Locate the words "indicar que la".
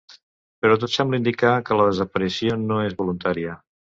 1.21-1.85